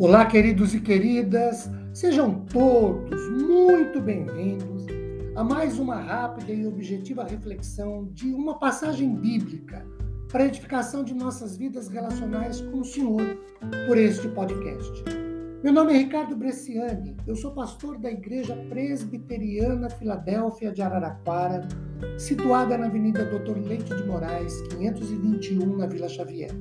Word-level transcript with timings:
Olá, 0.00 0.24
queridos 0.24 0.74
e 0.74 0.80
queridas, 0.80 1.68
sejam 1.92 2.46
todos 2.46 3.20
muito 3.32 4.00
bem-vindos 4.00 4.86
a 5.36 5.44
mais 5.44 5.78
uma 5.78 5.96
rápida 5.96 6.50
e 6.52 6.66
objetiva 6.66 7.22
reflexão 7.22 8.08
de 8.10 8.32
uma 8.32 8.58
passagem 8.58 9.14
bíblica 9.14 9.86
para 10.32 10.44
a 10.44 10.46
edificação 10.46 11.04
de 11.04 11.12
nossas 11.12 11.54
vidas 11.54 11.88
relacionais 11.88 12.62
com 12.62 12.80
o 12.80 12.84
Senhor 12.84 13.20
por 13.86 13.98
este 13.98 14.26
podcast. 14.28 15.04
Meu 15.62 15.70
nome 15.70 15.92
é 15.92 15.98
Ricardo 15.98 16.34
Bresciani, 16.34 17.14
eu 17.26 17.36
sou 17.36 17.50
pastor 17.50 17.98
da 17.98 18.10
Igreja 18.10 18.56
Presbiteriana 18.70 19.90
Filadélfia 19.90 20.72
de 20.72 20.80
Araraquara, 20.80 21.68
situada 22.16 22.78
na 22.78 22.86
Avenida 22.86 23.26
Doutor 23.26 23.58
Leite 23.58 23.94
de 23.94 24.06
Moraes, 24.06 24.62
521, 24.68 25.76
na 25.76 25.86
Vila 25.86 26.08
Xavier. 26.08 26.52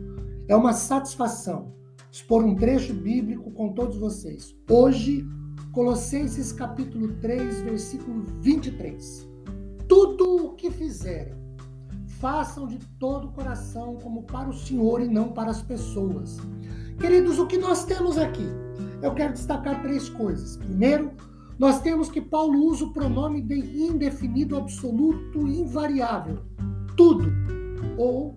É 0.45 0.53
uma 0.53 0.73
satisfação 0.73 1.78
expor 2.12 2.44
um 2.44 2.55
trecho 2.55 2.94
bíblico 2.94 3.52
com 3.52 3.73
todos 3.73 3.98
vocês. 3.98 4.55
Hoje, 4.70 5.26
Colossenses 5.72 6.52
capítulo 6.52 7.13
3, 7.22 7.62
versículo 7.62 8.26
23. 8.41 9.27
Tudo 9.88 10.48
o 10.48 10.55
que 10.55 10.72
fizerem, 10.72 11.35
façam 12.20 12.68
de 12.68 12.80
todo 12.99 13.27
o 13.27 13.32
coração 13.32 13.98
como 14.02 14.23
para 14.23 14.49
o 14.49 14.54
Senhor 14.54 15.02
e 15.02 15.08
não 15.08 15.30
para 15.30 15.52
as 15.52 15.62
pessoas. 15.62 16.38
Queridos, 16.99 17.40
o 17.40 17.48
que 17.48 17.58
nós 17.58 17.85
temos 17.85 18.18
aqui? 18.18 18.46
Eu 19.02 19.13
quero 19.13 19.34
destacar 19.34 19.82
três 19.82 20.10
coisas. 20.10 20.57
Primeiro, 20.57 21.12
nós 21.57 21.82
temos 21.82 22.10
que 22.10 22.21
Paulo 22.21 22.60
usa 22.66 22.85
o 22.85 22.94
pronome 22.94 23.41
de 23.41 23.55
indefinido 23.55 24.57
absoluto 24.57 25.48
invariável. 25.48 26.40
Tudo 26.98 27.32
ou 27.98 28.35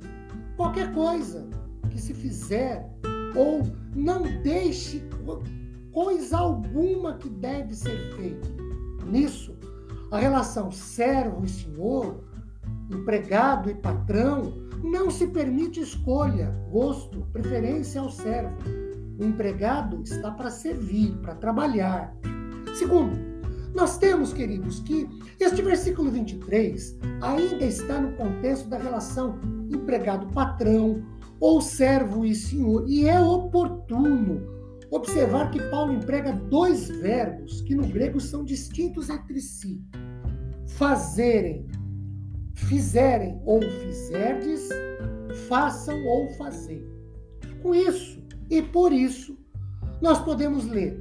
qualquer 0.57 0.93
coisa 0.93 1.49
que 1.91 2.01
se 2.01 2.15
fizer 2.15 2.89
ou 3.35 3.63
não 3.95 4.23
deixe 4.43 5.03
coisa 5.93 6.39
alguma 6.39 7.15
que 7.15 7.29
deve 7.29 7.75
ser 7.75 8.15
feita. 8.17 8.49
Nisso, 9.07 9.55
a 10.11 10.19
relação 10.19 10.71
servo 10.71 11.45
e 11.45 11.49
senhor, 11.49 12.25
empregado 12.91 13.71
e 13.71 13.75
patrão, 13.75 14.53
não 14.83 15.11
se 15.11 15.27
permite 15.29 15.81
escolha, 15.81 16.51
gosto, 16.71 17.27
preferência 17.33 18.01
ao 18.01 18.11
servo. 18.11 18.57
O 19.19 19.25
empregado 19.25 20.03
está 20.03 20.31
para 20.31 20.51
servir, 20.51 21.13
para 21.23 21.35
trabalhar. 21.35 22.15
Segundo, 22.75 23.17
nós 23.75 23.97
temos, 23.97 24.33
queridos, 24.33 24.81
que 24.81 25.09
este 25.41 25.63
versículo 25.63 26.11
23 26.11 26.99
ainda 27.21 27.65
está 27.65 28.01
no 28.01 28.13
contexto 28.17 28.69
da 28.69 28.79
relação 28.79 29.39
empregado-patrão 29.71 31.03
ou 31.43 31.61
servo 31.61 32.25
e 32.25 32.37
senhor. 32.37 32.89
E 32.89 33.09
é 33.09 33.21
oportuno 33.21 34.47
observar 34.93 35.51
que 35.51 35.61
Paulo 35.71 35.93
emprega 35.93 36.33
dois 36.33 36.89
verbos 36.89 37.61
que 37.63 37.75
no 37.75 37.85
grego 37.89 38.21
são 38.21 38.45
distintos 38.45 39.11
entre 39.11 39.41
si: 39.41 39.83
fazerem, 40.69 41.67
fizerem 42.55 43.43
ou 43.45 43.61
fizerdes, 43.61 44.69
façam 45.49 46.07
ou 46.07 46.31
fazer. 46.35 46.89
Com 47.61 47.75
isso 47.75 48.23
e 48.49 48.63
por 48.63 48.93
isso, 48.93 49.37
nós 50.01 50.21
podemos 50.21 50.65
ler: 50.65 50.97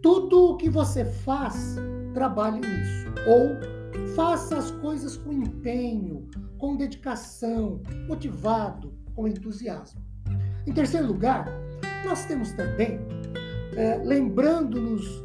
tudo 0.00 0.52
o 0.52 0.56
que 0.56 0.70
você 0.70 1.04
faz, 1.04 1.76
trabalhe 2.14 2.60
nisso. 2.60 3.04
Ou 3.28 4.06
faça 4.14 4.56
as 4.56 4.70
coisas 4.70 5.18
com 5.18 5.30
empenho, 5.30 6.26
com 6.56 6.74
dedicação, 6.74 7.82
motivado, 8.08 9.03
com 9.14 9.28
entusiasmo. 9.28 10.00
Em 10.66 10.72
terceiro 10.72 11.06
lugar, 11.06 11.46
nós 12.04 12.24
temos 12.24 12.52
também, 12.52 12.98
é, 13.76 13.96
lembrando-nos 14.04 15.22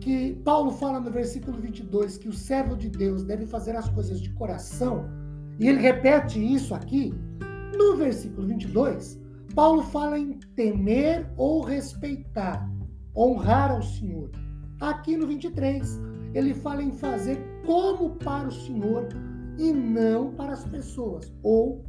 que 0.00 0.34
Paulo 0.44 0.72
fala 0.72 0.98
no 0.98 1.10
versículo 1.10 1.58
22 1.58 2.18
que 2.18 2.28
o 2.28 2.32
servo 2.32 2.76
de 2.76 2.88
Deus 2.88 3.24
deve 3.24 3.46
fazer 3.46 3.76
as 3.76 3.88
coisas 3.88 4.20
de 4.20 4.30
coração, 4.30 5.08
e 5.60 5.68
ele 5.68 5.80
repete 5.80 6.38
isso 6.40 6.74
aqui. 6.74 7.14
No 7.76 7.96
versículo 7.96 8.46
22, 8.46 9.20
Paulo 9.54 9.82
fala 9.82 10.18
em 10.18 10.38
temer 10.56 11.30
ou 11.36 11.62
respeitar, 11.62 12.68
honrar 13.16 13.70
ao 13.70 13.82
Senhor. 13.82 14.30
Aqui 14.80 15.16
no 15.16 15.26
23, 15.26 16.00
ele 16.34 16.54
fala 16.54 16.82
em 16.82 16.92
fazer 16.92 17.38
como 17.64 18.16
para 18.16 18.48
o 18.48 18.52
Senhor 18.52 19.08
e 19.58 19.72
não 19.72 20.32
para 20.32 20.52
as 20.52 20.64
pessoas, 20.64 21.32
ou 21.42 21.84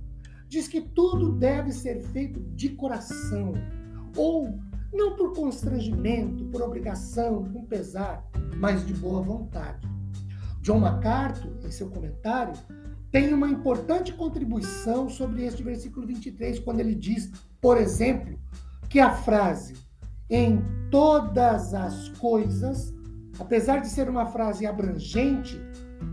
diz 0.53 0.67
que 0.67 0.81
tudo 0.81 1.31
deve 1.31 1.71
ser 1.71 1.99
feito 1.99 2.39
de 2.39 2.69
coração, 2.69 3.53
ou 4.15 4.59
não 4.93 5.15
por 5.15 5.33
constrangimento, 5.33 6.45
por 6.45 6.61
obrigação, 6.61 7.43
com 7.45 7.65
pesar, 7.65 8.23
mas 8.57 8.85
de 8.85 8.93
boa 8.93 9.19
vontade. 9.23 9.87
John 10.61 10.79
MacArthur, 10.79 11.57
em 11.65 11.71
seu 11.71 11.89
comentário, 11.89 12.53
tem 13.11 13.33
uma 13.33 13.47
importante 13.47 14.13
contribuição 14.13 15.09
sobre 15.09 15.43
este 15.43 15.63
versículo 15.63 16.05
23, 16.05 16.59
quando 16.59 16.81
ele 16.81 16.93
diz, 16.93 17.31
por 17.59 17.77
exemplo, 17.77 18.39
que 18.89 18.99
a 18.99 19.11
frase 19.11 19.73
em 20.29 20.63
todas 20.91 21.73
as 21.73 22.09
coisas, 22.09 22.93
apesar 23.39 23.79
de 23.79 23.89
ser 23.89 24.07
uma 24.07 24.27
frase 24.27 24.67
abrangente, 24.67 25.59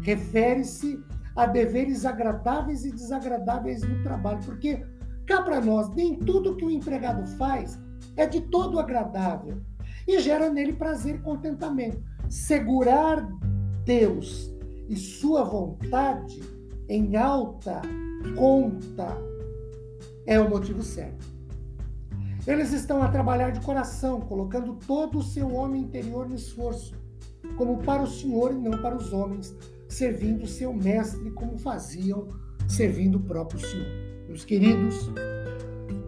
refere-se 0.00 0.98
a 1.36 1.46
deveres 1.46 2.04
agradáveis 2.04 2.84
e 2.84 2.90
desagradáveis 2.90 3.82
no 3.82 4.02
trabalho, 4.02 4.40
porque 4.44 4.84
cá 5.26 5.42
para 5.42 5.60
nós, 5.60 5.88
nem 5.94 6.16
tudo 6.16 6.56
que 6.56 6.64
o 6.64 6.70
empregado 6.70 7.26
faz 7.36 7.78
é 8.16 8.26
de 8.26 8.40
todo 8.40 8.78
agradável 8.78 9.60
e 10.06 10.18
gera 10.18 10.50
nele 10.50 10.72
prazer 10.72 11.16
e 11.16 11.20
contentamento. 11.20 12.02
Segurar 12.28 13.28
Deus 13.84 14.50
e 14.88 14.96
sua 14.96 15.44
vontade 15.44 16.40
em 16.88 17.16
alta 17.16 17.80
conta 18.36 19.16
é 20.26 20.38
o 20.40 20.48
motivo 20.48 20.82
certo. 20.82 21.24
Eles 22.46 22.72
estão 22.72 23.02
a 23.02 23.08
trabalhar 23.08 23.50
de 23.50 23.60
coração, 23.60 24.20
colocando 24.20 24.74
todo 24.86 25.18
o 25.18 25.22
seu 25.22 25.52
homem 25.52 25.82
interior 25.82 26.28
no 26.28 26.34
esforço, 26.34 26.94
como 27.56 27.78
para 27.78 28.02
o 28.02 28.06
Senhor 28.06 28.52
e 28.52 28.58
não 28.58 28.80
para 28.80 28.96
os 28.96 29.12
homens, 29.12 29.54
servindo 29.90 30.46
seu 30.46 30.72
mestre 30.72 31.30
como 31.32 31.58
faziam 31.58 32.28
servindo 32.68 33.16
o 33.16 33.22
próprio 33.22 33.60
Senhor. 33.60 33.86
Meus 34.26 34.44
queridos, 34.44 35.10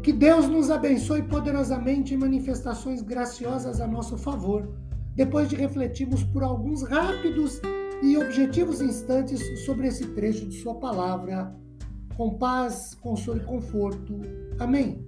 que 0.02 0.12
Deus 0.12 0.48
nos 0.48 0.70
abençoe 0.70 1.22
poderosamente 1.22 2.14
em 2.14 2.16
manifestações 2.16 3.02
graciosas 3.02 3.80
a 3.80 3.86
nosso 3.86 4.16
favor, 4.16 4.68
depois 5.14 5.48
de 5.48 5.56
refletirmos 5.56 6.22
por 6.22 6.42
alguns 6.42 6.82
rápidos 6.82 7.60
e 8.02 8.16
objetivos 8.16 8.80
instantes 8.80 9.64
sobre 9.64 9.88
esse 9.88 10.06
trecho 10.08 10.48
de 10.48 10.60
Sua 10.60 10.76
palavra. 10.76 11.54
Com 12.16 12.38
paz, 12.38 12.94
consolo 12.94 13.38
e 13.38 13.44
conforto. 13.44 14.20
Amém. 14.58 15.06